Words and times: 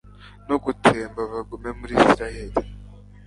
no 0.47 0.55
gutsemba 0.63 1.19
abagome 1.27 1.69
muri 1.79 1.93
israheli 2.03 2.57